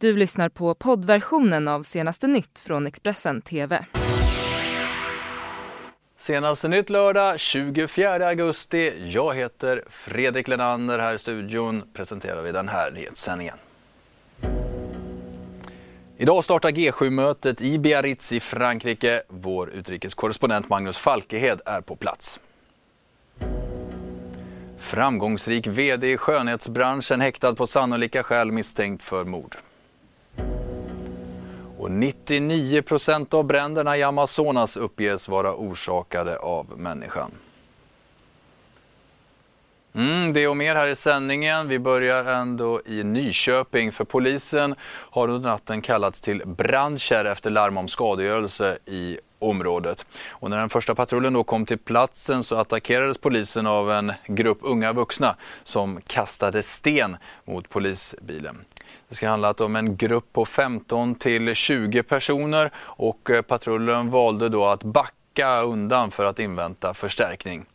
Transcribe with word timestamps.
Du 0.00 0.16
lyssnar 0.16 0.48
på 0.48 0.74
poddversionen 0.74 1.68
av 1.68 1.82
senaste 1.82 2.26
nytt 2.26 2.60
från 2.60 2.86
Expressen 2.86 3.42
TV. 3.42 3.84
Senaste 6.18 6.68
nytt 6.68 6.90
lördag 6.90 7.40
24 7.40 8.28
augusti. 8.28 9.10
Jag 9.12 9.34
heter 9.34 9.84
Fredrik 9.90 10.48
Lenander. 10.48 10.98
Här 10.98 11.14
i 11.14 11.18
studion 11.18 11.82
presenterar 11.92 12.42
vi 12.42 12.52
den 12.52 12.68
här 12.68 12.90
nyhetssändningen. 12.90 13.54
Idag 16.16 16.44
startar 16.44 16.70
G7-mötet 16.70 17.62
i 17.62 17.78
Biarritz 17.78 18.32
i 18.32 18.40
Frankrike. 18.40 19.22
Vår 19.28 19.70
utrikeskorrespondent 19.70 20.68
Magnus 20.68 20.98
Falkehed 20.98 21.60
är 21.64 21.80
på 21.80 21.96
plats. 21.96 22.40
Framgångsrik 24.78 25.66
VD 25.66 26.12
i 26.12 26.16
skönhetsbranschen 26.16 27.20
häktad 27.20 27.54
på 27.54 27.66
sannolika 27.66 28.22
skäl 28.22 28.52
misstänkt 28.52 29.02
för 29.02 29.24
mord. 29.24 29.56
Och 31.80 31.90
99 31.90 32.82
procent 32.82 33.34
av 33.34 33.44
bränderna 33.44 33.96
i 33.96 34.02
Amazonas 34.02 34.76
uppges 34.76 35.28
vara 35.28 35.54
orsakade 35.54 36.38
av 36.38 36.78
människan. 36.78 37.30
Mm, 39.94 40.32
det 40.32 40.48
och 40.48 40.56
mer 40.56 40.74
här 40.74 40.86
i 40.88 40.94
sändningen. 40.94 41.68
Vi 41.68 41.78
börjar 41.78 42.24
ändå 42.24 42.80
i 42.86 43.04
Nyköping 43.04 43.92
för 43.92 44.04
polisen 44.04 44.74
har 45.10 45.28
under 45.28 45.50
natten 45.50 45.82
kallats 45.82 46.20
till 46.20 46.42
brandkärr 46.46 47.24
efter 47.24 47.50
larm 47.50 47.78
om 47.78 47.88
skadegörelse 47.88 48.78
i 48.86 49.18
området. 49.40 50.06
Och 50.30 50.50
när 50.50 50.56
den 50.56 50.68
första 50.68 50.94
patrullen 50.94 51.32
då 51.32 51.44
kom 51.44 51.66
till 51.66 51.78
platsen 51.78 52.42
så 52.42 52.56
attackerades 52.56 53.18
polisen 53.18 53.66
av 53.66 53.92
en 53.92 54.12
grupp 54.26 54.58
unga 54.62 54.92
vuxna 54.92 55.36
som 55.62 56.00
kastade 56.06 56.62
sten 56.62 57.16
mot 57.44 57.68
polisbilen. 57.68 58.64
Det 59.08 59.14
ska 59.14 59.28
handla 59.28 59.52
om 59.52 59.76
en 59.76 59.96
grupp 59.96 60.32
på 60.32 60.44
15 60.44 61.14
till 61.14 61.54
20 61.54 62.02
personer 62.02 62.70
och 62.76 63.30
eh, 63.30 63.42
patrullen 63.42 64.10
valde 64.10 64.48
då 64.48 64.66
att 64.66 64.84
backa 64.84 65.60
undan 65.62 66.10
för 66.10 66.24
att 66.24 66.38
invänta 66.38 66.94
förstärkning. 66.94 67.66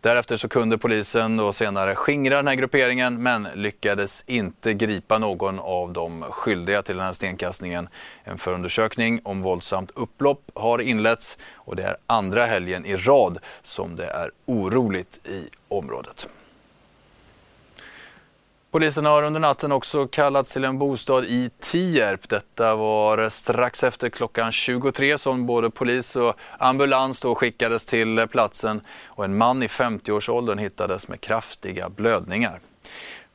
Därefter 0.00 0.36
så 0.36 0.48
kunde 0.48 0.78
polisen 0.78 1.36
då 1.36 1.52
senare 1.52 1.94
skingra 1.94 2.36
den 2.36 2.46
här 2.46 2.54
grupperingen 2.54 3.22
men 3.22 3.48
lyckades 3.54 4.24
inte 4.26 4.74
gripa 4.74 5.18
någon 5.18 5.58
av 5.58 5.92
de 5.92 6.22
skyldiga 6.22 6.82
till 6.82 6.96
den 6.96 7.04
här 7.04 7.12
stenkastningen. 7.12 7.88
En 8.24 8.38
förundersökning 8.38 9.20
om 9.24 9.42
våldsamt 9.42 9.90
upplopp 9.94 10.50
har 10.54 10.78
inletts 10.78 11.38
och 11.54 11.76
det 11.76 11.82
är 11.82 11.96
andra 12.06 12.46
helgen 12.46 12.86
i 12.86 12.96
rad 12.96 13.38
som 13.62 13.96
det 13.96 14.06
är 14.06 14.30
oroligt 14.46 15.26
i 15.26 15.48
området. 15.68 16.28
Polisen 18.76 19.04
har 19.04 19.22
under 19.22 19.40
natten 19.40 19.72
också 19.72 20.06
kallats 20.06 20.52
till 20.52 20.64
en 20.64 20.78
bostad 20.78 21.24
i 21.24 21.50
Tierp. 21.60 22.28
Detta 22.28 22.74
var 22.74 23.28
strax 23.28 23.84
efter 23.84 24.08
klockan 24.08 24.52
23 24.52 25.18
som 25.18 25.46
både 25.46 25.70
polis 25.70 26.16
och 26.16 26.34
ambulans 26.58 27.20
då 27.20 27.34
skickades 27.34 27.86
till 27.86 28.26
platsen 28.30 28.80
och 29.06 29.24
en 29.24 29.36
man 29.36 29.62
i 29.62 29.66
50-årsåldern 29.66 30.58
hittades 30.58 31.08
med 31.08 31.20
kraftiga 31.20 31.88
blödningar. 31.88 32.60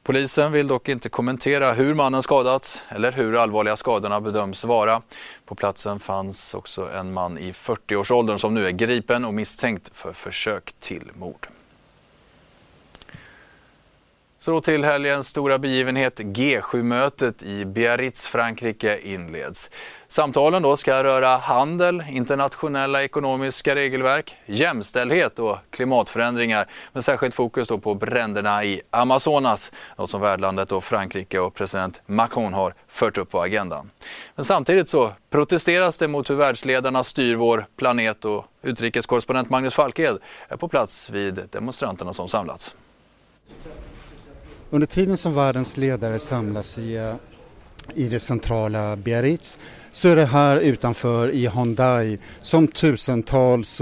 Polisen 0.04 0.52
vill 0.52 0.68
dock 0.68 0.90
inte 0.90 1.10
kommentera 1.10 1.74
hur 1.74 1.94
mannen 1.94 2.22
skadats 2.22 2.84
eller 2.90 3.12
hur 3.12 3.36
allvarliga 3.36 3.78
skadorna 3.78 4.22
bedöms 4.22 4.64
vara. 4.66 5.02
På 5.46 5.56
platsen 5.56 6.00
fanns 6.00 6.54
också 6.54 6.90
en 6.92 7.14
man 7.14 7.38
i 7.38 7.52
40-årsåldern 7.52 8.38
som 8.38 8.54
nu 8.54 8.68
är 8.68 8.72
gripen 8.72 9.26
och 9.26 9.34
misstänkt 9.34 9.90
för 9.94 10.14
försök 10.14 10.74
till 10.80 11.12
mord. 11.14 11.48
Så 14.44 14.52
då 14.52 14.62
till 14.62 14.84
helgens 14.84 15.28
stora 15.28 15.60
begivenhet 15.60 16.20
G7-mötet 16.20 17.44
i 17.44 17.66
Biarritz, 17.66 18.28
Frankrike 18.28 19.00
inleds. 19.00 19.72
Samtalen 20.08 20.62
då 20.62 20.78
ska 20.78 21.04
röra 21.04 21.38
handel, 21.38 22.04
internationella 22.10 23.04
ekonomiska 23.04 23.76
regelverk, 23.76 24.38
jämställdhet 24.46 25.40
och 25.40 25.58
klimatförändringar 25.70 26.70
med 26.94 27.04
särskilt 27.04 27.36
fokus 27.36 27.68
då 27.68 27.78
på 27.78 27.96
bränderna 27.96 28.64
i 28.64 28.82
Amazonas, 28.90 29.72
något 29.98 30.10
som 30.10 30.22
värdlandet 30.22 30.72
och 30.72 30.84
Frankrike 30.84 31.40
och 31.40 31.54
president 31.54 32.02
Macron 32.06 32.54
har 32.54 32.74
fört 32.88 33.18
upp 33.18 33.30
på 33.30 33.42
agendan. 33.42 33.92
Men 34.36 34.46
samtidigt 34.46 34.90
så 34.90 35.12
protesteras 35.30 35.98
det 35.98 36.08
mot 36.08 36.30
hur 36.30 36.36
världsledarna 36.36 37.04
styr 37.04 37.36
vår 37.36 37.66
planet 37.78 38.26
och 38.26 38.46
utrikeskorrespondent 38.62 39.50
Magnus 39.50 39.74
Falkhed 39.74 40.18
är 40.48 40.58
på 40.58 40.68
plats 40.68 41.10
vid 41.10 41.42
demonstranterna 41.52 42.14
som 42.14 42.28
samlats. 42.28 42.76
Under 44.74 44.88
tiden 44.88 45.18
som 45.18 45.36
världens 45.36 45.78
ledare 45.78 46.20
samlas 46.20 46.78
i, 46.78 46.96
eh, 46.96 47.14
i 47.96 48.08
det 48.08 48.20
centrala 48.20 48.96
Biarritz 48.96 49.58
så 49.92 50.08
är 50.08 50.16
det 50.16 50.26
här 50.26 50.58
utanför 50.58 51.32
i 51.32 51.48
Hyundai 51.48 52.18
som 52.42 52.68
tusentals 52.68 53.82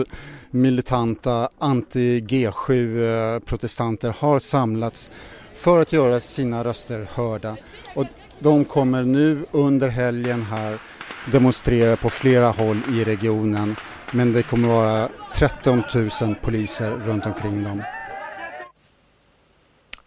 militanta 0.51 1.49
anti-G7-protestanter 1.59 4.07
eh, 4.07 4.15
har 4.15 4.39
samlats 4.39 5.11
för 5.55 5.79
att 5.79 5.93
göra 5.93 6.19
sina 6.19 6.63
röster 6.63 7.07
hörda. 7.13 7.57
Och 7.95 8.05
de 8.39 8.65
kommer 8.65 9.03
nu 9.03 9.45
under 9.51 9.87
helgen 9.87 10.43
här 10.43 10.77
demonstrera 11.31 11.95
på 11.95 12.09
flera 12.09 12.49
håll 12.49 12.81
i 12.93 13.03
regionen 13.03 13.75
men 14.11 14.33
det 14.33 14.43
kommer 14.43 14.67
vara 14.67 15.09
13 15.35 15.83
000 16.21 16.35
poliser 16.41 16.91
runt 16.91 17.25
omkring 17.25 17.63
dem. 17.63 17.83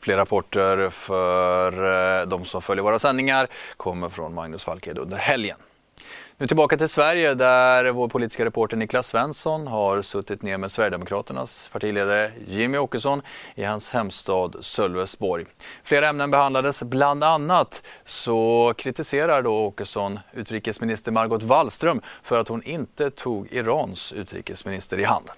Fler 0.03 0.17
rapporter 0.17 0.91
för 0.91 1.73
eh, 2.21 2.27
de 2.27 2.45
som 2.45 2.63
följer 2.63 2.83
våra 2.83 2.99
sändningar 2.99 3.49
kommer 3.77 4.09
från 4.09 4.35
Magnus 4.35 4.65
Falked 4.65 4.99
under 4.99 5.17
helgen. 5.17 5.57
Nu 6.37 6.47
tillbaka 6.47 6.77
till 6.77 6.89
Sverige 6.89 7.35
där 7.35 7.91
vår 7.91 8.09
politiska 8.09 8.45
reporter 8.45 8.77
Niklas 8.77 9.07
Svensson 9.07 9.67
har 9.67 10.03
suttit 10.03 10.43
ner 10.43 10.59
med 10.59 10.71
Sverigedemokraternas 10.71 11.69
partiledare 11.73 12.33
Jimmy 12.49 12.79
Åkesson 12.79 13.23
i 13.55 13.65
hans 13.65 13.93
hemstad 13.93 14.57
Sölvesborg. 14.61 15.45
Flera 15.83 16.09
ämnen 16.09 16.31
behandlades, 16.31 16.83
bland 16.83 17.25
annat 17.25 17.87
så 18.05 18.75
kritiserar 18.77 19.43
då 19.43 19.67
Åkesson 19.67 20.19
utrikesminister 20.33 21.13
Margot 21.13 21.43
Wallström 21.43 22.01
för 22.23 22.41
att 22.41 22.49
hon 22.49 22.63
inte 22.63 23.11
tog 23.11 23.53
Irans 23.53 24.13
utrikesminister 24.13 25.01
i 25.01 25.05
hand. 25.05 25.31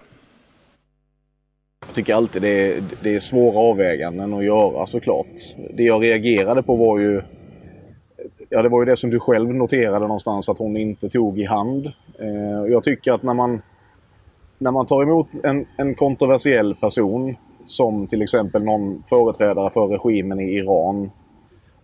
Jag 1.87 1.95
tycker 1.95 2.15
alltid 2.15 2.43
det 2.43 2.77
är, 2.77 2.83
det 3.03 3.15
är 3.15 3.21
svåra 3.21 3.59
avväganden 3.59 4.35
att 4.35 4.45
göra 4.45 4.87
såklart. 4.87 5.27
Det 5.75 5.83
jag 5.83 6.03
reagerade 6.03 6.63
på 6.63 6.77
var 6.77 6.99
ju 6.99 7.23
Ja, 8.49 8.63
det 8.63 8.69
var 8.69 8.81
ju 8.81 8.87
det 8.87 8.97
som 8.97 9.11
du 9.11 9.21
själv 9.21 9.55
noterade 9.55 9.99
någonstans 9.99 10.49
att 10.49 10.59
hon 10.59 10.77
inte 10.77 11.09
tog 11.09 11.39
i 11.39 11.45
hand. 11.45 11.87
Eh, 12.19 12.73
jag 12.73 12.85
tycker 12.85 13.13
att 13.13 13.23
när 13.23 13.35
man, 13.35 13.63
när 14.59 14.71
man 14.71 14.87
tar 14.87 15.03
emot 15.03 15.29
en, 15.43 15.67
en 15.77 15.95
kontroversiell 15.95 16.75
person 16.75 17.37
som 17.67 18.07
till 18.07 18.23
exempel 18.23 18.63
någon 18.63 19.03
företrädare 19.09 19.71
för 19.71 19.87
regimen 19.87 20.41
i 20.41 20.55
Iran. 20.55 21.11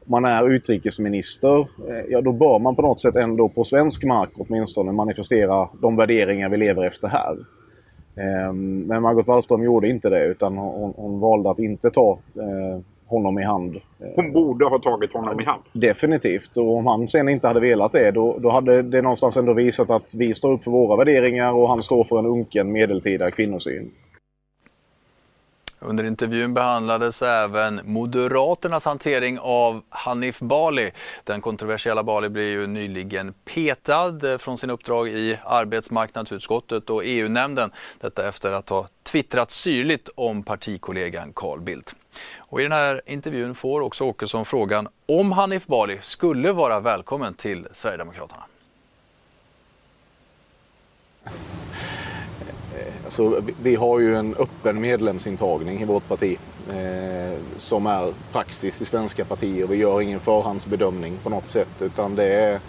Man 0.05 0.25
är 0.25 0.51
utrikesminister. 0.51 1.59
Eh, 1.61 2.05
ja, 2.09 2.21
då 2.21 2.33
bör 2.33 2.59
man 2.59 2.77
på 2.77 2.83
något 2.83 3.01
sätt 3.01 3.17
ändå 3.17 3.49
på 3.49 3.65
svensk 3.65 4.05
mark 4.05 4.31
åtminstone 4.35 4.93
manifestera 4.93 5.69
de 5.83 5.97
värderingar 5.97 6.49
vi 6.49 6.57
lever 6.57 6.87
efter 6.87 7.09
här. 7.09 7.37
Ehm, 8.17 8.81
men 8.81 9.03
Margot 9.03 9.27
Wallström 9.27 9.63
gjorde 9.63 9.89
inte 9.89 10.11
det 10.11 10.25
utan 10.25 10.57
hon, 10.59 10.95
hon 10.97 11.21
valde 11.21 11.51
att 11.51 11.59
inte 11.59 11.91
ta 11.91 12.19
eh, 12.37 12.81
honom 13.07 13.39
i 13.39 13.43
hand. 13.45 13.77
Hon 14.17 14.33
borde 14.33 14.65
ha 14.65 14.79
tagit 14.79 15.13
honom 15.13 15.41
i 15.41 15.45
hand? 15.45 15.63
Definitivt. 15.73 16.57
Och 16.57 16.77
om 16.77 16.87
han 16.87 17.09
sen 17.09 17.29
inte 17.29 17.47
hade 17.47 17.61
velat 17.61 17.93
det 17.93 18.11
då, 18.11 18.39
då 18.39 18.51
hade 18.51 18.83
det 18.83 19.03
någonstans 19.03 19.37
ändå 19.37 19.53
visat 19.53 19.91
att 19.91 20.15
vi 20.19 20.35
står 20.35 20.53
upp 20.53 20.65
för 20.65 20.71
våra 20.71 20.97
värderingar 20.97 21.53
och 21.53 21.69
han 21.69 21.83
står 21.83 22.05
för 22.05 22.19
en 22.19 22.27
unken 22.27 22.73
medeltida 22.73 23.31
kvinnosyn. 23.31 23.91
Under 25.83 26.05
intervjun 26.05 26.55
behandlades 26.55 27.23
även 27.23 27.81
Moderaternas 27.85 28.85
hantering 28.85 29.39
av 29.39 29.83
Hanif 29.89 30.41
Bali. 30.41 30.91
Den 31.25 31.41
kontroversiella 31.41 32.03
Bali 32.03 32.29
blev 32.29 32.47
ju 32.47 32.67
nyligen 32.67 33.35
petad 33.45 34.39
från 34.39 34.59
sin 34.59 34.71
uppdrag 34.71 35.09
i 35.09 35.39
arbetsmarknadsutskottet 35.45 36.91
och 36.91 37.03
EU-nämnden. 37.05 37.71
Detta 38.01 38.29
efter 38.29 38.53
att 38.53 38.69
ha 38.69 38.89
twittrat 39.03 39.51
syrligt 39.51 40.09
om 40.15 40.43
partikollegan 40.43 41.33
Carl 41.33 41.61
Bildt. 41.61 41.95
Och 42.39 42.61
I 42.61 42.63
den 42.63 42.73
här 42.73 43.03
intervjun 43.07 43.55
får 43.55 43.81
också 43.81 44.05
Åkesson 44.05 44.45
frågan 44.45 44.89
om 45.07 45.33
Hanif 45.33 45.67
Bali 45.67 45.99
skulle 46.01 46.53
vara 46.53 46.81
välkommen 46.81 47.35
till 47.35 47.67
Sverigedemokraterna. 47.73 48.45
Alltså, 53.11 53.43
vi 53.63 53.75
har 53.77 53.99
ju 54.01 54.17
en 54.17 54.35
öppen 54.39 54.81
medlemsintagning 54.81 55.83
i 55.83 55.85
vårt 55.85 56.09
parti 56.09 56.39
eh, 56.69 57.39
som 57.59 57.87
är 57.87 58.13
praxis 58.33 58.83
i 58.83 58.85
svenska 58.85 59.25
partier. 59.25 59.67
Vi 59.67 59.77
gör 59.77 60.01
ingen 60.01 60.21
förhandsbedömning 60.21 61.19
på 61.23 61.31
något 61.31 61.49
sätt 61.49 61.69
utan 61.83 62.15
det 62.15 62.25
är, 62.25 62.61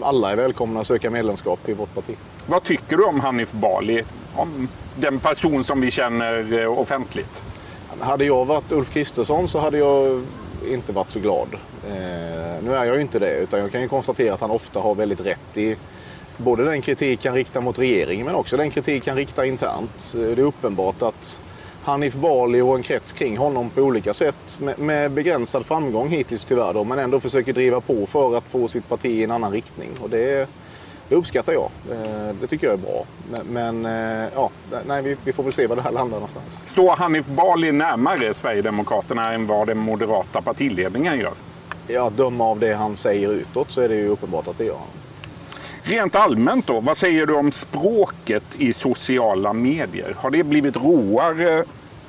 alla 0.00 0.32
är 0.32 0.36
välkomna 0.36 0.80
att 0.80 0.86
söka 0.86 1.10
medlemskap 1.10 1.68
i 1.68 1.72
vårt 1.72 1.94
parti. 1.94 2.16
Vad 2.46 2.62
tycker 2.64 2.96
du 2.96 3.04
om 3.04 3.20
Hanif 3.20 3.52
Bali? 3.52 4.02
Om 4.36 4.68
den 4.96 5.18
person 5.18 5.64
som 5.64 5.80
vi 5.80 5.90
känner 5.90 6.60
eh, 6.62 6.78
offentligt? 6.78 7.42
Hade 8.00 8.24
jag 8.24 8.44
varit 8.44 8.72
Ulf 8.72 8.92
Kristersson 8.92 9.48
så 9.48 9.58
hade 9.58 9.78
jag 9.78 10.22
inte 10.70 10.92
varit 10.92 11.10
så 11.10 11.18
glad. 11.18 11.48
Eh, 11.88 12.62
Nu 12.64 12.74
är 12.74 12.84
jag 12.84 12.96
ju 12.96 13.02
inte 13.02 13.18
det 13.18 13.36
utan 13.36 13.60
jag 13.60 13.72
kan 13.72 13.82
ju 13.82 13.88
konstatera 13.88 14.34
att 14.34 14.40
han 14.40 14.50
ofta 14.50 14.80
har 14.80 14.94
väldigt 14.94 15.20
rätt 15.20 15.56
i 15.58 15.76
både 16.40 16.64
den 16.64 16.82
kritik 16.82 17.26
han 17.26 17.34
riktar 17.34 17.60
mot 17.60 17.78
regeringen 17.78 18.26
men 18.26 18.34
också 18.34 18.56
den 18.56 18.70
kritik 18.70 19.06
han 19.06 19.16
riktar 19.16 19.44
internt. 19.44 20.12
Det 20.16 20.32
är 20.32 20.38
uppenbart 20.38 21.02
att 21.02 21.40
Hanif 21.82 22.14
Bali 22.14 22.60
och 22.60 22.76
en 22.76 22.82
krets 22.82 23.12
kring 23.12 23.36
honom 23.36 23.70
på 23.70 23.80
olika 23.80 24.14
sätt 24.14 24.60
med, 24.76 25.10
begränsad 25.10 25.66
framgång 25.66 26.08
hittills 26.08 26.44
tyvärr 26.44 26.72
då, 26.72 26.84
men 26.84 26.98
ändå 26.98 27.20
försöker 27.20 27.52
driva 27.52 27.80
på 27.80 28.06
för 28.06 28.36
att 28.36 28.44
få 28.44 28.68
sitt 28.68 28.88
parti 28.88 29.06
i 29.06 29.24
en 29.24 29.30
annan 29.30 29.52
riktning. 29.52 29.88
Och 30.00 30.10
det, 30.10 30.48
det 31.08 31.14
uppskattar 31.14 31.52
jag. 31.52 31.70
Eh, 31.90 32.34
det 32.40 32.46
tycker 32.46 32.66
jag 32.66 32.74
är 32.74 32.82
bra. 32.82 33.04
Men, 33.44 33.86
eh, 33.86 34.28
ja, 34.34 34.50
nej, 34.86 35.02
vi, 35.02 35.16
vi, 35.24 35.32
får 35.32 35.42
väl 35.42 35.52
se 35.52 35.66
var 35.66 35.76
det 35.76 35.82
här 35.82 35.92
landar 35.92 36.16
någonstans. 36.16 36.60
Står 36.64 36.96
Hanif 36.96 37.26
Bali 37.26 37.72
närmare 37.72 38.34
Sverigedemokraterna 38.34 39.32
än 39.32 39.46
vad 39.46 39.66
den 39.66 39.78
moderata 39.78 40.40
partiledningen 40.40 41.18
gör? 41.18 41.34
Ja, 41.86 42.10
döma 42.16 42.44
av 42.44 42.58
det 42.58 42.74
han 42.74 42.96
säger 42.96 43.32
utåt 43.32 43.70
så 43.70 43.80
är 43.80 43.88
det 43.88 43.94
ju 43.94 44.08
uppenbart 44.08 44.48
att 44.48 44.58
det 44.58 44.64
gör 44.64 44.76
han. 44.76 44.99
Rent 45.82 46.14
allmänt 46.14 46.66
då, 46.66 46.80
vad 46.80 46.96
säger 46.96 47.26
du 47.26 47.34
om 47.34 47.52
språket 47.52 48.44
i 48.58 48.72
sociala 48.72 49.52
medier? 49.52 50.14
Har 50.18 50.30
det 50.30 50.44
blivit 50.44 50.76
råare 50.76 51.64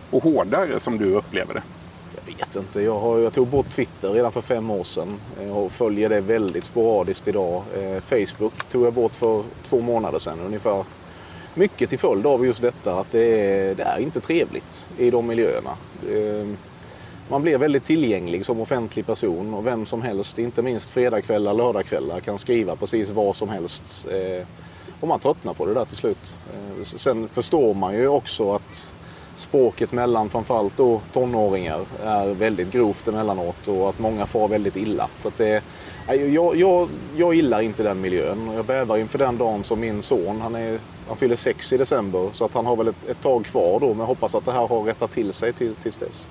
och 0.10 0.24
hårdare 0.24 0.80
som 0.80 0.98
du 0.98 1.14
upplever 1.16 1.54
det? 1.54 1.62
Jag 2.16 2.36
vet 2.38 2.56
inte. 2.56 2.82
Jag, 2.82 3.00
har, 3.00 3.20
jag 3.20 3.34
tog 3.34 3.48
bort 3.48 3.70
Twitter 3.70 4.10
redan 4.10 4.32
för 4.32 4.42
fem 4.42 4.72
år 4.72 4.84
sedan 4.84 5.20
eh, 5.42 5.58
och 5.58 5.72
följer 5.72 6.10
det 6.10 6.22
väldigt 6.22 6.66
sporadiskt 6.66 7.28
idag. 7.28 7.64
Eh, 7.78 8.02
Facebook 8.02 8.54
tog 8.72 8.86
jag 8.86 8.94
bort 8.94 9.16
för 9.16 9.44
två 9.70 9.80
månader 9.80 10.20
sedan 10.20 10.40
ungefär. 10.46 10.84
Mycket 11.54 11.90
till 11.90 12.00
följd 12.00 12.26
av 12.26 12.46
just 12.46 12.62
detta 12.62 13.00
att 13.00 13.12
det 13.12 13.20
är, 13.20 13.76
det 13.76 13.84
är 13.84 14.00
inte 14.00 14.20
trevligt 14.20 14.88
i 14.98 15.12
de 15.12 15.28
miljöerna. 15.28 15.72
Ehm, 16.12 16.58
man 17.32 17.42
blir 17.42 17.58
väldigt 17.58 17.86
tillgänglig 17.86 18.46
som 18.46 18.62
offentlig 18.62 19.06
person 19.06 19.54
och 19.54 19.68
vem 19.68 19.86
som 19.86 20.02
helst, 20.02 20.40
inte 20.40 20.62
minst 20.62 20.90
fredagkvällar, 20.90 21.54
lördagkvällar, 21.54 22.20
kan 22.20 22.40
skriva 22.40 22.76
precis 22.76 23.10
vad 23.10 23.36
som 23.36 23.50
helst. 23.50 24.08
Eh, 24.12 24.48
och 25.00 25.08
man 25.08 25.20
tröttnar 25.20 25.54
på 25.54 25.66
det 25.66 25.74
där 25.74 25.86
till 25.86 25.98
slut. 25.98 26.36
Eh, 26.54 26.84
sen 26.84 27.28
förstår 27.28 27.74
man 27.74 27.94
ju 27.94 28.08
också 28.08 28.54
att 28.54 28.94
språket 29.36 29.92
mellan 29.92 30.30
framförallt 30.30 30.78
då 30.78 31.02
tonåringar 31.14 31.86
är 32.04 32.34
väldigt 32.34 32.72
grovt 32.72 33.08
emellanåt 33.08 33.68
och 33.68 33.90
att 33.90 34.00
många 34.00 34.26
får 34.26 34.48
väldigt 34.48 34.76
illa. 34.76 35.08
Så 35.22 35.28
att 35.28 35.38
det, 35.38 35.64
eh, 36.08 36.16
jag, 36.16 36.56
jag, 36.56 36.90
jag 37.16 37.34
gillar 37.34 37.62
inte 37.62 37.84
den 37.84 38.02
miljön 38.02 38.50
och 38.50 38.56
jag 38.56 38.66
bävar 38.66 38.98
inför 38.98 39.18
den 39.18 39.38
dagen 39.38 39.64
som 39.64 39.80
min 39.80 40.04
son, 40.04 40.42
han, 40.42 40.56
är, 40.56 40.80
han 41.08 41.18
fyller 41.18 41.36
sex 41.36 41.74
i 41.74 41.78
december 41.78 42.30
så 42.34 42.46
att 42.46 42.54
han 42.54 42.66
har 42.66 42.76
väl 42.76 42.88
ett, 42.88 43.10
ett 43.10 43.22
tag 43.22 43.46
kvar 43.46 43.80
då 43.80 43.88
men 43.88 44.00
jag 44.00 44.06
hoppas 44.06 44.36
att 44.36 44.46
det 44.46 44.52
här 44.52 44.68
har 44.68 44.84
rättat 44.84 45.12
till 45.12 45.34
sig 45.34 45.54
till, 45.54 45.76
tills 45.76 45.98
dess. 45.98 46.28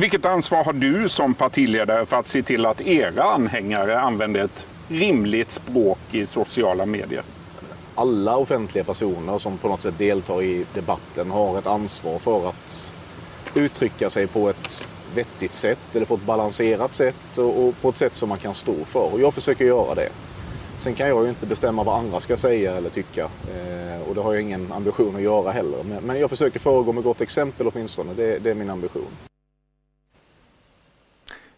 Vilket 0.00 0.24
ansvar 0.24 0.64
har 0.64 0.72
du 0.72 1.08
som 1.08 1.34
partiledare 1.34 2.06
för 2.06 2.16
att 2.16 2.26
se 2.26 2.42
till 2.42 2.66
att 2.66 2.80
era 2.80 3.22
anhängare 3.22 4.00
använder 4.00 4.40
ett 4.40 4.66
rimligt 4.88 5.50
språk 5.50 5.98
i 6.10 6.26
sociala 6.26 6.86
medier? 6.86 7.22
Alla 7.94 8.36
offentliga 8.36 8.84
personer 8.84 9.38
som 9.38 9.58
på 9.58 9.68
något 9.68 9.82
sätt 9.82 9.98
deltar 9.98 10.42
i 10.42 10.66
debatten 10.74 11.30
har 11.30 11.58
ett 11.58 11.66
ansvar 11.66 12.18
för 12.18 12.48
att 12.48 12.92
uttrycka 13.54 14.10
sig 14.10 14.26
på 14.26 14.48
ett 14.48 14.88
vettigt 15.14 15.54
sätt 15.54 15.78
eller 15.94 16.06
på 16.06 16.14
ett 16.14 16.26
balanserat 16.26 16.94
sätt 16.94 17.38
och 17.38 17.80
på 17.80 17.88
ett 17.88 17.96
sätt 17.96 18.16
som 18.16 18.28
man 18.28 18.38
kan 18.38 18.54
stå 18.54 18.84
för. 18.84 19.14
Och 19.14 19.20
jag 19.20 19.34
försöker 19.34 19.64
göra 19.64 19.94
det. 19.94 20.08
Sen 20.78 20.94
kan 20.94 21.08
jag 21.08 21.22
ju 21.22 21.28
inte 21.28 21.46
bestämma 21.46 21.82
vad 21.82 21.98
andra 21.98 22.20
ska 22.20 22.36
säga 22.36 22.76
eller 22.76 22.90
tycka. 22.90 23.24
Eh, 23.24 24.08
och 24.08 24.14
det 24.14 24.20
har 24.20 24.32
jag 24.32 24.42
ingen 24.42 24.72
ambition 24.72 25.16
att 25.16 25.22
göra 25.22 25.50
heller. 25.50 26.00
Men 26.02 26.20
jag 26.20 26.30
försöker 26.30 26.58
föregå 26.60 26.92
med 26.92 27.04
gott 27.04 27.20
exempel 27.20 27.66
åtminstone. 27.66 28.14
Det, 28.14 28.38
det 28.38 28.50
är 28.50 28.54
min 28.54 28.70
ambition. 28.70 29.29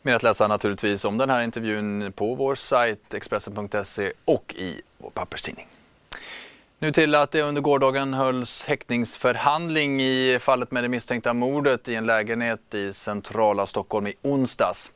Mer 0.04 0.14
att 0.14 0.22
läsa 0.22 0.48
naturligtvis 0.48 1.04
om 1.04 1.18
den 1.18 1.30
här 1.30 1.42
intervjun 1.42 2.12
på 2.12 2.34
vår 2.34 2.54
sajt 2.54 3.14
Expressen.se 3.14 4.12
och 4.24 4.54
i 4.58 4.80
vår 4.98 5.10
papperstidning. 5.10 5.66
Nu 6.78 6.92
till 6.92 7.14
att 7.14 7.30
det 7.30 7.42
under 7.42 7.62
gårdagen 7.62 8.14
hölls 8.14 8.64
häktningsförhandling 8.64 10.00
i 10.02 10.38
fallet 10.40 10.70
med 10.70 10.84
det 10.84 10.88
misstänkta 10.88 11.34
mordet 11.34 11.88
i 11.88 11.94
en 11.94 12.06
lägenhet 12.06 12.74
i 12.74 12.92
centrala 12.92 13.66
Stockholm 13.66 14.06
i 14.06 14.14
onsdags. 14.22 14.92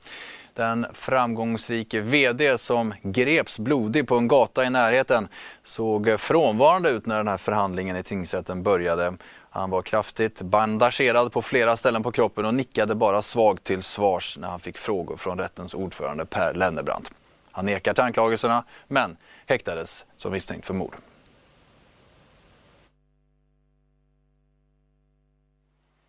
Den 0.56 0.87
framgångsrike 0.93 2.00
VD 2.00 2.58
som 2.58 2.94
greps 3.03 3.58
blodig 3.58 4.08
på 4.08 4.17
en 4.17 4.29
gata 4.29 4.64
i 4.64 4.70
närheten 4.70 5.29
såg 5.62 6.20
frånvarande 6.20 6.91
ut 6.91 7.06
när 7.06 7.17
den 7.17 7.29
här 7.29 7.37
förhandlingen 7.37 7.97
i 7.97 8.03
tingsrätten 8.03 8.62
började. 8.62 9.14
Han 9.50 9.70
var 9.70 9.82
kraftigt 9.82 10.43
bandagerad 10.43 11.32
på 11.32 11.43
flera 11.43 11.76
ställen 11.76 12.03
på 12.03 12.12
kroppen 12.12 12.44
och 12.44 12.55
nickade 12.55 12.94
bara 12.94 13.23
svagt 13.23 13.64
till 13.64 13.82
svars 13.82 14.38
när 14.38 14.49
han 14.49 14.61
fick 14.61 14.79
frågor 14.79 15.17
från 15.17 15.38
rättens 15.38 15.75
ordförande 15.75 16.26
Per 16.26 16.55
Lennebrant. 16.55 17.12
Han 17.50 17.67
nekar 17.67 17.94
till 17.94 18.05
anklagelserna 18.05 18.64
men 18.88 19.17
häktades 19.47 20.06
som 20.17 20.32
misstänkt 20.32 20.67
för 20.67 20.75
mord. 20.75 20.97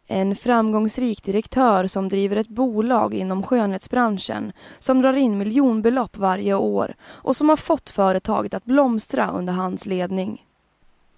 En 0.07 0.35
framgångsrik 0.35 1.23
direktör 1.23 1.87
som 1.87 2.09
driver 2.09 2.35
ett 2.35 2.47
bolag 2.47 3.13
inom 3.13 3.43
skönhetsbranschen 3.43 4.51
som 4.79 5.01
drar 5.01 5.13
in 5.13 5.37
miljonbelopp 5.37 6.17
varje 6.17 6.53
år 6.53 6.95
och 7.03 7.35
som 7.35 7.49
har 7.49 7.55
fått 7.55 7.89
företaget 7.89 8.53
att 8.53 8.65
blomstra 8.65 9.31
under 9.31 9.53
hans 9.53 9.85
ledning. 9.85 10.45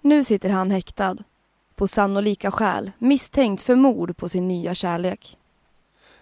Nu 0.00 0.24
sitter 0.24 0.50
han 0.50 0.70
häktad 0.70 1.16
på 1.74 1.88
sannolika 1.88 2.50
skäl 2.50 2.90
misstänkt 2.98 3.62
för 3.62 3.74
mord 3.74 4.16
på 4.16 4.28
sin 4.28 4.48
nya 4.48 4.74
kärlek. 4.74 5.36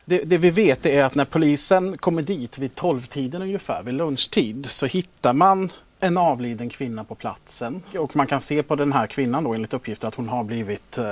Det, 0.05 0.19
det, 0.25 0.39
vi 0.39 0.51
vet 0.51 0.87
är 0.87 1.05
att 1.05 1.15
när 1.15 1.25
polisen 1.25 1.99
kommer 1.99 2.23
dit 2.23 2.59
vid 2.59 2.71
12-tiden 2.73 3.43
ungefär, 3.43 3.83
vid 3.83 3.95
lunchtid, 3.95 4.67
så 4.67 4.87
hittar 4.87 5.33
man 5.33 5.71
en 6.01 6.17
avliden 6.17 6.69
kvinna 6.69 7.05
på 7.05 7.15
platsen. 7.15 7.83
Och 7.99 8.17
man 8.17 8.27
kan 8.27 8.41
se 8.41 8.63
på 8.63 8.77
den 8.77 8.93
här 8.93 9.07
kvinnan 9.07 9.45
då 9.45 9.55
enligt 9.55 9.75
uppgifter 9.75 10.09
att 10.09 10.15
hon 10.15 10.29
har 10.29 10.45
blivit 10.45 10.99
eh, 10.99 11.05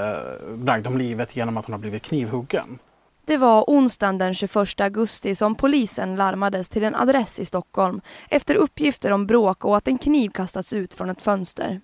bragd 0.55 0.87
om 0.87 0.99
livet 0.99 1.37
genom 1.37 1.57
att 1.57 1.67
hon 1.67 1.73
har 1.73 1.81
blivit 1.81 2.03
knivhuggen. 2.03 2.79
Det 3.25 3.37
var 3.37 3.65
onsdagen 3.67 4.19
den 4.19 4.35
21 4.35 4.81
augusti 4.81 5.35
som 5.35 5.55
polisen 5.55 6.17
larmades 6.17 6.69
till 6.69 6.85
en 6.85 6.95
adress 6.95 7.39
i 7.39 7.45
Stockholm 7.45 8.01
efter 8.29 8.55
uppgifter 8.55 9.13
om 9.13 9.27
bråk 9.27 9.65
och 9.65 9.77
att 9.77 9.89
en 9.89 9.99
kniv 9.99 10.31
kastats 10.31 10.73
ut 10.73 10.95
från 10.95 11.11
ett 11.11 11.23
fönster. 11.23 11.81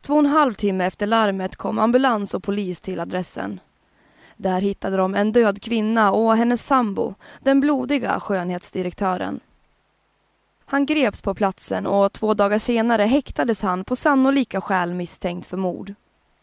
Två 0.00 0.12
och 0.12 0.18
en 0.18 0.26
halv 0.26 0.54
timme 0.54 0.86
efter 0.86 1.06
larmet 1.06 1.56
kom 1.56 1.78
ambulans 1.78 2.34
och 2.34 2.42
polis 2.42 2.80
till 2.80 3.00
adressen. 3.00 3.60
Där 4.36 4.60
hittade 4.60 4.96
de 4.96 5.14
en 5.14 5.32
död 5.32 5.62
kvinna 5.62 6.12
och 6.12 6.36
hennes 6.36 6.66
sambo, 6.66 7.14
den 7.40 7.60
blodiga 7.60 8.20
skönhetsdirektören. 8.20 9.40
Han 10.70 10.86
greps 10.86 11.20
på 11.20 11.34
platsen 11.34 11.86
och 11.86 12.12
två 12.12 12.34
dagar 12.34 12.58
senare 12.58 13.02
häktades 13.02 13.62
han 13.62 13.84
på 13.84 13.96
sannolika 13.96 14.60
skäl 14.60 14.94
misstänkt 14.94 15.46
för 15.46 15.56
mord. 15.56 15.94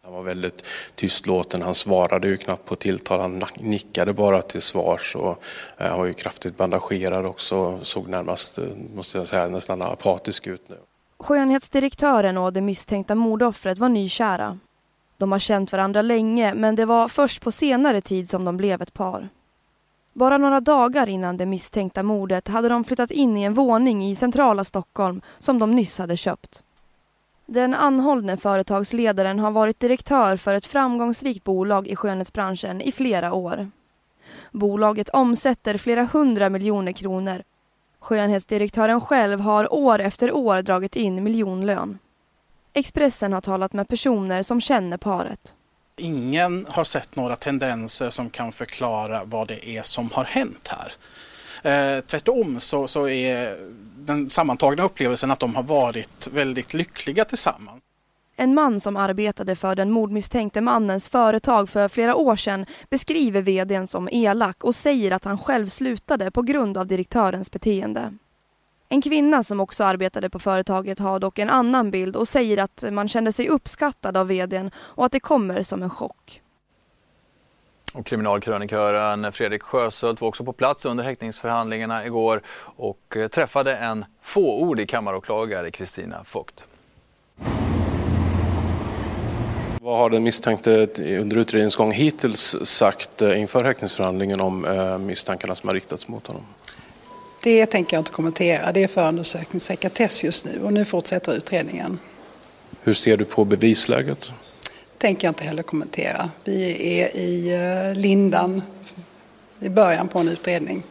Han 0.03 0.13
var 0.13 0.23
väldigt 0.23 0.65
tystlåten, 0.95 1.61
han 1.61 1.75
svarade 1.75 2.27
ju 2.27 2.37
knappt 2.37 2.65
på 2.65 2.75
tilltal, 2.75 3.19
han 3.19 3.43
nickade 3.55 4.13
bara 4.13 4.41
till 4.41 4.61
svars 4.61 5.15
och 5.15 5.43
han 5.77 5.97
var 5.97 6.05
ju 6.05 6.13
kraftigt 6.13 6.57
bandagerad 6.57 7.25
också, 7.25 7.79
såg 7.81 8.07
närmast, 8.07 8.59
måste 8.95 9.17
jag 9.17 9.27
säga, 9.27 9.47
nästan 9.47 9.81
apatisk 9.81 10.47
ut 10.47 10.69
nu. 10.69 10.77
Skönhetsdirektören 11.19 12.37
och 12.37 12.53
det 12.53 12.61
misstänkta 12.61 13.15
mordoffret 13.15 13.77
var 13.77 13.89
nykära. 13.89 14.59
De 15.17 15.31
har 15.31 15.39
känt 15.39 15.71
varandra 15.71 16.01
länge 16.01 16.53
men 16.53 16.75
det 16.75 16.85
var 16.85 17.07
först 17.07 17.41
på 17.41 17.51
senare 17.51 18.01
tid 18.01 18.29
som 18.29 18.45
de 18.45 18.57
blev 18.57 18.81
ett 18.81 18.93
par. 18.93 19.29
Bara 20.17 20.37
några 20.37 20.59
dagar 20.59 21.09
innan 21.09 21.37
det 21.37 21.45
misstänkta 21.45 22.03
mordet 22.03 22.47
hade 22.47 22.69
de 22.69 22.83
flyttat 22.83 23.11
in 23.11 23.37
i 23.37 23.43
en 23.43 23.53
våning 23.53 24.05
i 24.05 24.15
centrala 24.15 24.63
Stockholm 24.63 25.21
som 25.39 25.59
de 25.59 25.75
nyss 25.75 25.99
hade 25.99 26.17
köpt. 26.17 26.63
Den 27.45 27.73
anhållne 27.73 28.37
företagsledaren 28.37 29.39
har 29.39 29.51
varit 29.51 29.79
direktör 29.79 30.37
för 30.37 30.53
ett 30.53 30.65
framgångsrikt 30.65 31.43
bolag 31.43 31.87
i 31.87 31.95
skönhetsbranschen 31.95 32.81
i 32.81 32.91
flera 32.91 33.33
år. 33.33 33.71
Bolaget 34.51 35.09
omsätter 35.09 35.77
flera 35.77 36.03
hundra 36.03 36.49
miljoner 36.49 36.91
kronor 36.91 37.43
Skönhetsdirektören 37.99 39.01
själv 39.01 39.39
har 39.39 39.73
år 39.73 39.99
efter 39.99 40.31
år 40.31 40.61
dragit 40.61 40.95
in 40.95 41.23
miljonlön. 41.23 41.99
Expressen 42.73 43.33
har 43.33 43.41
talat 43.41 43.73
med 43.73 43.87
personer 43.87 44.43
som 44.43 44.61
känner 44.61 44.97
paret. 44.97 45.55
Ingen 45.99 46.65
har 46.69 46.83
sett 46.83 47.15
några 47.15 47.35
tendenser 47.35 48.09
som 48.09 48.29
kan 48.29 48.51
förklara 48.51 49.23
vad 49.23 49.47
det 49.47 49.69
är 49.69 49.81
som 49.81 50.09
har 50.13 50.23
hänt 50.23 50.67
här. 50.67 50.93
Eh, 51.63 52.01
tvärtom 52.01 52.59
så, 52.59 52.87
så 52.87 53.09
är 53.09 53.57
den 53.97 54.29
sammantagna 54.29 54.83
upplevelsen 54.83 55.31
att 55.31 55.39
de 55.39 55.55
har 55.55 55.63
varit 55.63 56.27
väldigt 56.31 56.73
lyckliga 56.73 57.25
tillsammans. 57.25 57.83
En 58.35 58.53
man 58.53 58.79
som 58.79 58.97
arbetade 58.97 59.55
för 59.55 59.75
den 59.75 59.91
mordmisstänkte 59.91 60.61
mannens 60.61 61.09
företag 61.09 61.69
för 61.69 61.87
flera 61.87 62.15
år 62.15 62.35
sedan 62.35 62.65
beskriver 62.89 63.41
vdn 63.41 63.87
som 63.87 64.09
elak 64.11 64.63
och 64.63 64.75
säger 64.75 65.11
att 65.11 65.25
han 65.25 65.37
själv 65.37 65.67
slutade 65.67 66.31
på 66.31 66.41
grund 66.41 66.77
av 66.77 66.87
direktörens 66.87 67.51
beteende. 67.51 68.13
En 68.89 69.01
kvinna 69.01 69.43
som 69.43 69.59
också 69.59 69.83
arbetade 69.83 70.29
på 70.29 70.39
företaget 70.39 70.99
har 70.99 71.19
dock 71.19 71.39
en 71.39 71.49
annan 71.49 71.91
bild 71.91 72.15
och 72.15 72.27
säger 72.27 72.57
att 72.57 72.83
man 72.91 73.07
kände 73.07 73.31
sig 73.31 73.49
uppskattad 73.49 74.17
av 74.17 74.27
vdn 74.27 74.71
och 74.77 75.05
att 75.05 75.11
det 75.11 75.19
kommer 75.19 75.63
som 75.63 75.83
en 75.83 75.89
chock. 75.89 76.41
Och 77.93 78.05
kriminalkrönikören 78.05 79.31
Fredrik 79.31 79.63
Sjöshult 79.63 80.21
var 80.21 80.27
också 80.27 80.43
på 80.43 80.53
plats 80.53 80.85
under 80.85 81.03
häktningsförhandlingarna 81.03 82.05
igår 82.05 82.41
och 82.59 83.17
eh, 83.17 83.27
träffade 83.27 83.75
en 83.75 84.05
fåordig 84.21 84.89
kammaråklagare, 84.89 85.71
Kristina 85.71 86.25
Vogt. 86.33 86.65
Vad 89.81 89.97
har 89.97 90.09
den 90.09 90.23
misstänkte 90.23 90.87
under 91.21 91.37
utredningens 91.37 91.75
gång 91.75 91.91
hittills 91.91 92.55
sagt 92.63 93.21
eh, 93.21 93.41
inför 93.41 93.63
häktningsförhandlingen 93.63 94.41
om 94.41 94.65
eh, 94.65 94.97
misstankarna 94.97 95.55
som 95.55 95.69
har 95.69 95.73
riktats 95.73 96.07
mot 96.07 96.27
honom? 96.27 96.43
Det 97.47 97.65
tänker 97.65 97.97
jag 97.97 98.01
inte 98.01 98.11
kommentera. 98.11 98.71
Det 98.71 98.83
är 98.83 98.87
förundersökningssekretess 98.87 100.23
just 100.23 100.45
nu 100.45 100.61
och 100.63 100.73
nu 100.73 100.85
fortsätter 100.85 101.33
utredningen. 101.33 101.99
Hur 102.81 102.93
ser 102.93 103.17
du 103.17 103.25
på 103.25 103.45
bevisläget? 103.45 104.31
tänker 104.97 105.27
jag 105.27 105.31
inte 105.31 105.43
heller 105.43 105.63
kommentera. 105.63 106.29
Vi 106.43 106.99
är 106.99 107.17
i 107.17 107.53
eh, 107.53 107.99
lindan 107.99 108.61
i 109.59 109.69
början 109.69 110.07
på 110.07 110.19
en 110.19 110.27
utredning. 110.27 110.83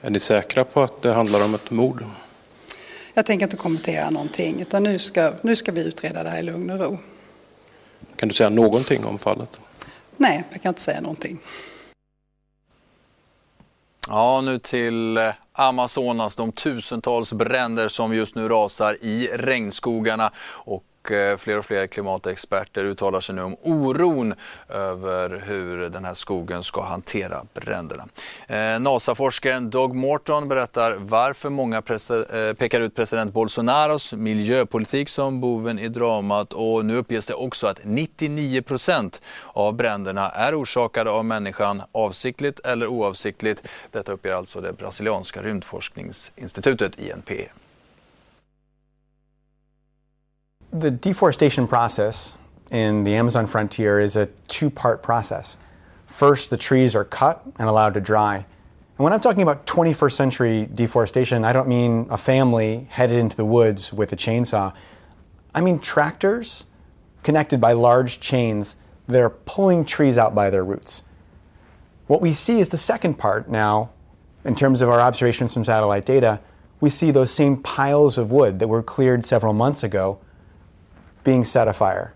Är 0.00 0.10
ni 0.10 0.20
säkra 0.20 0.64
på 0.64 0.82
att 0.82 1.02
det 1.02 1.12
handlar 1.12 1.44
om 1.44 1.54
ett 1.54 1.70
mord? 1.70 2.04
Jag 3.14 3.26
tänker 3.26 3.46
inte 3.46 3.56
kommentera 3.56 4.10
någonting 4.10 4.60
utan 4.60 4.82
nu 4.82 4.98
ska, 4.98 5.32
nu 5.42 5.56
ska 5.56 5.72
vi 5.72 5.84
utreda 5.84 6.22
det 6.22 6.30
här 6.30 6.38
i 6.38 6.42
lugn 6.42 6.70
och 6.70 6.80
ro. 6.80 6.98
Kan 8.16 8.28
du 8.28 8.34
säga 8.34 8.50
någonting 8.50 9.04
om 9.04 9.18
fallet? 9.18 9.60
Nej, 10.16 10.44
jag 10.50 10.62
kan 10.62 10.70
inte 10.70 10.80
säga 10.80 11.00
någonting. 11.00 11.38
Ja, 14.08 14.40
nu 14.40 14.58
till 14.58 15.16
eh, 15.16 15.30
Amazonas, 15.52 16.36
de 16.36 16.52
tusentals 16.52 17.32
bränder 17.32 17.88
som 17.88 18.14
just 18.14 18.34
nu 18.34 18.48
rasar 18.48 18.98
i 19.00 19.28
regnskogarna. 19.34 20.30
Och 20.48 20.84
Eh, 21.10 21.36
fler 21.36 21.58
och 21.58 21.64
fler 21.64 21.86
klimatexperter 21.86 22.84
uttalar 22.84 23.20
sig 23.20 23.34
nu 23.34 23.42
om 23.42 23.56
oron 23.62 24.34
över 24.68 25.44
hur 25.46 25.88
den 25.88 26.04
här 26.04 26.14
skogen 26.14 26.62
ska 26.62 26.82
hantera 26.82 27.42
bränderna. 27.54 28.08
Eh, 28.46 28.80
NASA-forskaren 28.80 29.70
Doug 29.70 29.94
Morton 29.94 30.48
berättar 30.48 30.96
varför 30.98 31.50
många 31.50 31.76
eh, 31.76 32.54
pekar 32.54 32.80
ut 32.80 32.94
president 32.94 33.32
Bolsonaros 33.32 34.12
miljöpolitik 34.12 35.08
som 35.08 35.40
boven 35.40 35.78
i 35.78 35.88
dramat 35.88 36.52
och 36.52 36.84
nu 36.84 36.96
uppges 36.96 37.26
det 37.26 37.34
också 37.34 37.66
att 37.66 37.80
99 37.84 38.62
procent 38.62 39.22
av 39.46 39.74
bränderna 39.74 40.30
är 40.30 40.60
orsakade 40.60 41.10
av 41.10 41.24
människan 41.24 41.82
avsiktligt 41.92 42.60
eller 42.66 42.86
oavsiktligt. 42.86 43.68
Detta 43.90 44.12
uppger 44.12 44.32
alltså 44.32 44.60
det 44.60 44.72
brasilianska 44.72 45.42
rymdforskningsinstitutet 45.42 46.98
INPE. 46.98 47.48
The 50.74 50.90
deforestation 50.90 51.68
process 51.68 52.38
in 52.70 53.04
the 53.04 53.14
Amazon 53.14 53.46
frontier 53.46 54.00
is 54.00 54.16
a 54.16 54.26
two 54.48 54.70
part 54.70 55.02
process. 55.02 55.58
First, 56.06 56.48
the 56.48 56.56
trees 56.56 56.96
are 56.96 57.04
cut 57.04 57.44
and 57.58 57.68
allowed 57.68 57.92
to 57.92 58.00
dry. 58.00 58.36
And 58.36 59.04
when 59.04 59.12
I'm 59.12 59.20
talking 59.20 59.42
about 59.42 59.66
21st 59.66 60.12
century 60.12 60.68
deforestation, 60.72 61.44
I 61.44 61.52
don't 61.52 61.68
mean 61.68 62.06
a 62.08 62.16
family 62.16 62.86
headed 62.88 63.18
into 63.18 63.36
the 63.36 63.44
woods 63.44 63.92
with 63.92 64.14
a 64.14 64.16
chainsaw. 64.16 64.74
I 65.54 65.60
mean 65.60 65.78
tractors 65.78 66.64
connected 67.22 67.60
by 67.60 67.74
large 67.74 68.18
chains 68.18 68.74
that 69.08 69.20
are 69.20 69.30
pulling 69.30 69.84
trees 69.84 70.16
out 70.16 70.34
by 70.34 70.48
their 70.48 70.64
roots. 70.64 71.02
What 72.06 72.22
we 72.22 72.32
see 72.32 72.60
is 72.60 72.70
the 72.70 72.78
second 72.78 73.18
part 73.18 73.46
now, 73.46 73.90
in 74.42 74.54
terms 74.54 74.80
of 74.80 74.88
our 74.88 75.02
observations 75.02 75.52
from 75.52 75.66
satellite 75.66 76.06
data. 76.06 76.40
We 76.80 76.88
see 76.88 77.10
those 77.10 77.30
same 77.30 77.58
piles 77.58 78.16
of 78.16 78.32
wood 78.32 78.58
that 78.58 78.68
were 78.68 78.82
cleared 78.82 79.26
several 79.26 79.52
months 79.52 79.82
ago 79.82 80.18
being 81.24 81.44
set 81.44 81.68
afire. 81.68 82.14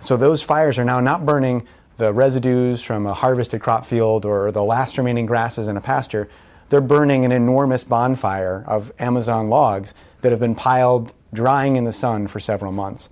So 0.00 0.16
those 0.16 0.42
fires 0.42 0.78
are 0.78 0.84
now 0.84 1.00
not 1.00 1.26
burning 1.26 1.66
the 1.96 2.12
residues 2.12 2.82
from 2.82 3.06
a 3.06 3.14
harvested 3.14 3.60
crop 3.60 3.84
field 3.84 4.24
or 4.24 4.52
the 4.52 4.62
last 4.62 4.96
remaining 4.96 5.26
grasses 5.26 5.66
in 5.66 5.76
a 5.76 5.80
pasture. 5.80 6.28
They're 6.68 6.80
burning 6.80 7.24
an 7.24 7.32
enormous 7.32 7.82
bonfire 7.82 8.64
of 8.66 8.92
Amazon 8.98 9.48
logs 9.48 9.94
that 10.20 10.30
have 10.30 10.40
been 10.40 10.54
piled 10.54 11.12
drying 11.32 11.76
in 11.76 11.84
the 11.84 11.92
sun 11.92 12.26
for 12.26 12.40
several 12.40 12.72
months. 12.72 13.10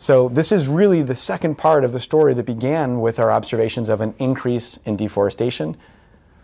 So, 0.00 0.28
this 0.28 0.52
is 0.52 0.68
really 0.68 1.02
the 1.02 1.16
second 1.16 1.58
part 1.58 1.82
of 1.84 1.92
the 1.92 1.98
story 1.98 2.32
that 2.34 2.46
began 2.46 3.00
with 3.00 3.18
our 3.18 3.32
observations 3.32 3.88
of 3.88 4.00
an 4.00 4.14
increase 4.18 4.76
in 4.84 4.96
deforestation. 4.96 5.76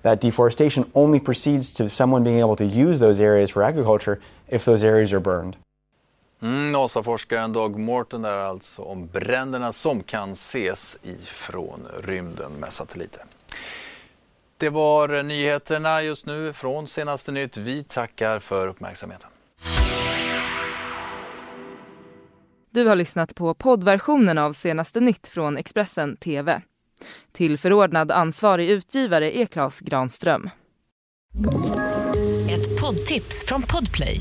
That 0.03 0.21
deforestation 0.21 0.91
only 0.93 1.21
proceeds 1.21 1.73
to 1.75 1.89
someone 1.89 2.25
being 2.25 2.41
able 2.41 2.57
to 2.57 2.65
use 2.65 2.99
those 2.99 3.21
areas 3.21 3.51
for 3.51 3.63
agriculture 3.63 4.21
if 4.49 4.65
those 4.65 4.83
areas 4.83 5.13
are 5.13 5.21
burned. 5.21 5.57
Mm, 6.45 6.73
NASA-forskaren 6.73 7.53
Doug 7.53 7.79
Morton 7.79 8.23
där 8.23 8.37
alltså 8.37 8.83
om 8.83 9.07
bränderna 9.07 9.73
som 9.73 10.03
kan 10.03 10.33
ses 10.33 10.99
ifrån 11.03 11.87
rymden 12.03 12.53
med 12.53 12.73
satelliter. 12.73 13.25
Det 14.57 14.71
var 14.71 15.23
nyheterna 15.23 16.03
just 16.03 16.27
nu 16.27 16.53
från 16.53 16.89
Senaste 16.89 17.33
Nytt. 17.33 17.57
Vi 17.57 17.85
tackar 17.85 18.39
för 18.39 18.69
uppmärksamheten. 18.69 19.31
Du 22.71 22.87
har 22.87 22.97
lyssnat 22.97 23.35
på 23.35 23.55
poddversionen 23.55 24.39
av 24.39 24.53
Senaste 24.53 25.01
Nytt 25.01 25.29
från 25.29 25.57
Expressen 25.57 26.17
TV. 26.17 26.63
Till 27.33 27.59
förordnad 27.59 28.11
ansvarig 28.11 28.71
utgivare 28.71 29.39
är 29.39 29.47
Klas 29.47 29.81
Granström. 29.81 30.51
Ett 32.51 32.81
poddtips 32.81 33.45
från 33.47 33.63
Podplay. 33.63 34.21